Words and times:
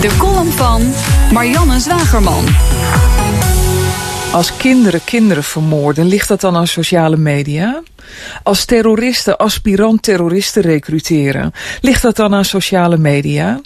De 0.00 0.16
column 0.18 0.50
van 0.50 0.92
Marianne 1.32 1.80
Zwagerman. 1.80 2.44
Als 4.32 4.56
kinderen 4.56 5.04
kinderen 5.04 5.44
vermoorden, 5.44 6.06
ligt 6.06 6.28
dat 6.28 6.40
dan 6.40 6.56
aan 6.56 6.66
sociale 6.66 7.16
media? 7.16 7.82
Als 8.42 8.64
terroristen 8.64 9.36
aspirant-terroristen 9.36 10.62
recruteren, 10.62 11.52
ligt 11.80 12.02
dat 12.02 12.16
dan 12.16 12.34
aan 12.34 12.44
sociale 12.44 12.96
media? 12.96 13.60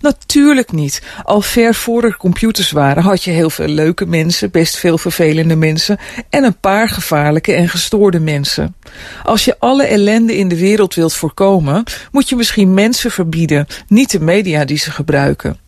Natuurlijk 0.00 0.72
niet. 0.72 1.02
Al 1.22 1.40
ver 1.40 1.74
voor 1.74 2.04
er 2.04 2.16
computers 2.16 2.70
waren, 2.70 3.02
had 3.02 3.24
je 3.24 3.30
heel 3.30 3.50
veel 3.50 3.68
leuke 3.68 4.06
mensen, 4.06 4.50
best 4.50 4.76
veel 4.76 4.98
vervelende 4.98 5.56
mensen 5.56 5.98
en 6.30 6.44
een 6.44 6.60
paar 6.60 6.88
gevaarlijke 6.88 7.52
en 7.52 7.68
gestoorde 7.68 8.20
mensen. 8.20 8.76
Als 9.24 9.44
je 9.44 9.56
alle 9.58 9.84
ellende 9.84 10.36
in 10.36 10.48
de 10.48 10.58
wereld 10.58 10.94
wilt 10.94 11.14
voorkomen, 11.14 11.84
moet 12.10 12.28
je 12.28 12.36
misschien 12.36 12.74
mensen 12.74 13.10
verbieden, 13.10 13.66
niet 13.88 14.10
de 14.10 14.20
media 14.20 14.64
die 14.64 14.78
ze 14.78 14.90
gebruiken. 14.90 15.65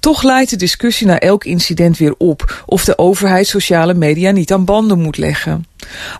Toch 0.00 0.22
leidt 0.22 0.50
de 0.50 0.56
discussie 0.56 1.06
na 1.06 1.18
elk 1.18 1.44
incident 1.44 1.98
weer 1.98 2.14
op 2.18 2.62
of 2.66 2.84
de 2.84 2.98
overheid 2.98 3.46
sociale 3.46 3.94
media 3.94 4.30
niet 4.30 4.52
aan 4.52 4.64
banden 4.64 5.00
moet 5.00 5.16
leggen. 5.16 5.66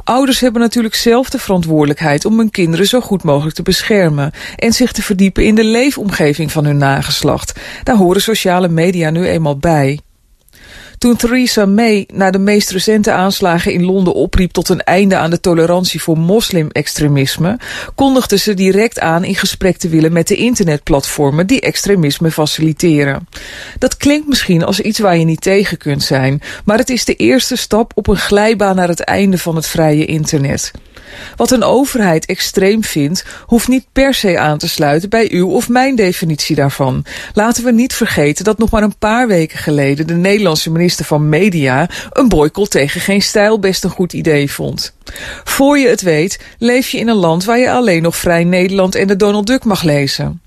Ouders 0.05 0.41
hebben 0.41 0.60
natuurlijk 0.60 0.95
zelf 0.95 1.30
de 1.30 1.38
verantwoordelijkheid 1.38 2.24
om 2.24 2.38
hun 2.38 2.51
kinderen 2.51 2.87
zo 2.87 3.01
goed 3.01 3.23
mogelijk 3.23 3.57
te 3.57 3.62
beschermen 3.62 4.33
en 4.57 4.73
zich 4.73 4.93
te 4.93 5.02
verdiepen 5.02 5.45
in 5.45 5.55
de 5.55 5.65
leefomgeving 5.65 6.52
van 6.52 6.65
hun 6.65 6.79
nageslacht. 6.79 7.60
Daar 7.83 7.97
horen 7.97 8.23
sociale 8.23 8.69
media 8.69 9.10
nu 9.10 9.27
eenmaal 9.27 9.59
bij. 9.59 10.01
Toen 11.05 11.17
Theresa 11.17 11.67
May 11.67 12.09
na 12.13 12.31
de 12.31 12.39
meest 12.39 12.71
recente 12.71 13.13
aanslagen 13.13 13.73
in 13.73 13.85
Londen 13.85 14.15
opriep 14.15 14.53
tot 14.53 14.69
een 14.69 14.81
einde 14.81 15.17
aan 15.17 15.30
de 15.30 15.41
tolerantie 15.41 16.03
voor 16.03 16.19
moslim-extremisme, 16.19 17.59
kondigde 17.95 18.39
ze 18.39 18.55
direct 18.55 19.01
aan 19.01 19.25
in 19.25 19.35
gesprek 19.35 19.77
te 19.77 19.89
willen 19.89 20.13
met 20.13 20.29
de 20.29 20.37
internetplatformen 20.37 21.47
die 21.47 21.61
extremisme 21.61 22.30
faciliteren. 22.30 23.29
Dat 23.79 23.97
klinkt 23.97 24.29
misschien 24.29 24.65
als 24.65 24.80
iets 24.80 24.99
waar 24.99 25.17
je 25.17 25.25
niet 25.25 25.41
tegen 25.41 25.77
kunt 25.77 26.03
zijn, 26.03 26.43
maar 26.65 26.79
het 26.79 26.91
is 26.91 27.05
de 27.05 27.15
eerste 27.15 27.57
stap 27.57 27.93
op 27.95 28.07
een 28.09 28.16
glijbaan 28.16 28.77
naar 28.77 28.89
het 28.89 29.01
einde 29.01 29.39
van 29.39 29.57
het 29.57 29.66
vrije 29.66 30.05
internet. 30.05 30.71
Wat 31.37 31.51
een 31.51 31.63
overheid 31.63 32.27
extreem 32.27 32.85
vindt, 32.85 33.24
hoeft 33.47 33.69
niet 33.69 33.87
per 33.93 34.15
se 34.15 34.38
aan 34.38 34.59
te 34.59 34.69
sluiten 34.69 35.09
bij 35.09 35.30
uw 35.30 35.49
of 35.49 35.69
mijn 35.69 35.96
definitie 35.96 36.57
daarvan. 36.57 37.05
Laten 37.33 37.65
we 37.65 37.73
niet 37.73 37.95
vergeten 37.95 38.45
dat 38.45 38.59
nog 38.59 38.71
maar 38.71 38.83
een 38.83 38.99
paar 38.99 39.27
weken 39.27 39.59
geleden 39.59 40.07
de 40.07 40.15
Nederlandse 40.15 40.71
minister 40.71 41.05
van 41.05 41.29
Media 41.29 41.88
een 42.13 42.29
boycott 42.29 42.71
tegen 42.71 43.01
geen 43.01 43.23
stijl 43.23 43.59
best 43.59 43.85
een 43.85 43.91
goed 43.91 44.13
idee 44.13 44.51
vond. 44.51 44.95
Voor 45.45 45.79
je 45.79 45.88
het 45.88 46.02
weet, 46.02 46.41
leef 46.59 46.88
je 46.88 46.99
in 46.99 47.09
een 47.09 47.16
land 47.16 47.45
waar 47.45 47.59
je 47.59 47.71
alleen 47.71 48.02
nog 48.02 48.16
Vrij 48.16 48.45
Nederland 48.45 48.95
en 48.95 49.07
de 49.07 49.16
Donald 49.16 49.46
Duck 49.46 49.65
mag 49.65 49.83
lezen. 49.83 50.43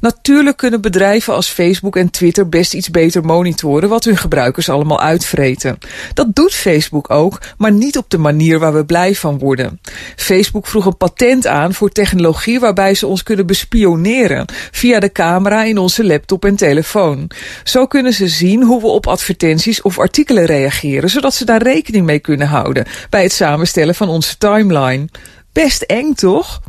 Natuurlijk 0.00 0.56
kunnen 0.56 0.80
bedrijven 0.80 1.34
als 1.34 1.48
Facebook 1.48 1.96
en 1.96 2.10
Twitter 2.10 2.48
best 2.48 2.74
iets 2.74 2.90
beter 2.90 3.24
monitoren 3.24 3.88
wat 3.88 4.04
hun 4.04 4.16
gebruikers 4.16 4.68
allemaal 4.68 5.00
uitvreten. 5.00 5.78
Dat 6.14 6.34
doet 6.34 6.54
Facebook 6.54 7.10
ook, 7.10 7.38
maar 7.58 7.72
niet 7.72 7.96
op 7.96 8.10
de 8.10 8.18
manier 8.18 8.58
waar 8.58 8.74
we 8.74 8.84
blij 8.84 9.14
van 9.14 9.38
worden. 9.38 9.80
Facebook 10.16 10.66
vroeg 10.66 10.86
een 10.86 10.96
patent 10.96 11.46
aan 11.46 11.74
voor 11.74 11.90
technologie 11.90 12.60
waarbij 12.60 12.94
ze 12.94 13.06
ons 13.06 13.22
kunnen 13.22 13.46
bespioneren 13.46 14.46
via 14.70 15.00
de 15.00 15.12
camera 15.12 15.64
in 15.64 15.78
onze 15.78 16.04
laptop 16.04 16.44
en 16.44 16.56
telefoon. 16.56 17.30
Zo 17.64 17.86
kunnen 17.86 18.12
ze 18.12 18.28
zien 18.28 18.62
hoe 18.62 18.80
we 18.80 18.86
op 18.86 19.06
advertenties 19.06 19.82
of 19.82 19.98
artikelen 19.98 20.44
reageren, 20.44 21.10
zodat 21.10 21.34
ze 21.34 21.44
daar 21.44 21.62
rekening 21.62 22.06
mee 22.06 22.18
kunnen 22.18 22.46
houden 22.46 22.86
bij 23.10 23.22
het 23.22 23.32
samenstellen 23.32 23.94
van 23.94 24.08
onze 24.08 24.38
timeline. 24.38 25.08
Best 25.52 25.82
eng, 25.82 26.14
toch? 26.14 26.60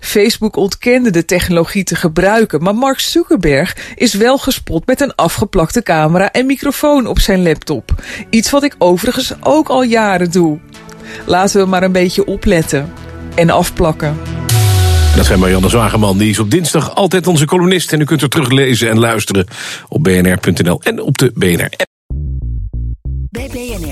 Facebook 0.00 0.56
ontkende 0.56 1.10
de 1.10 1.24
technologie 1.24 1.84
te 1.84 1.94
gebruiken, 1.94 2.62
maar 2.62 2.74
Mark 2.74 3.00
Zuckerberg 3.00 3.76
is 3.94 4.14
wel 4.14 4.38
gespot 4.38 4.86
met 4.86 5.00
een 5.00 5.14
afgeplakte 5.14 5.82
camera 5.82 6.32
en 6.32 6.46
microfoon 6.46 7.06
op 7.06 7.18
zijn 7.18 7.42
laptop. 7.42 7.94
Iets 8.30 8.50
wat 8.50 8.62
ik 8.62 8.74
overigens 8.78 9.32
ook 9.40 9.68
al 9.68 9.82
jaren 9.82 10.30
doe. 10.30 10.58
Laten 11.26 11.60
we 11.60 11.66
maar 11.66 11.82
een 11.82 11.92
beetje 11.92 12.26
opletten 12.26 12.92
en 13.34 13.50
afplakken. 13.50 14.16
Dat 15.16 15.26
zijn 15.26 15.38
Marianne 15.38 15.68
Zwageman, 15.68 16.18
die 16.18 16.30
is 16.30 16.38
op 16.38 16.50
dinsdag 16.50 16.94
altijd 16.94 17.26
onze 17.26 17.44
columnist. 17.44 17.92
En 17.92 18.00
u 18.00 18.04
kunt 18.04 18.22
er 18.22 18.28
teruglezen 18.28 18.90
en 18.90 18.98
luisteren 18.98 19.46
op 19.88 20.02
bnr.nl 20.02 20.80
en 20.82 21.00
op 21.00 21.18
de 21.18 21.32
BNR-app. 21.34 21.90
Bij 23.30 23.48
BNR 23.52 23.91